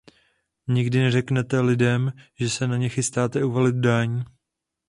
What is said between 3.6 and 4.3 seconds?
daň.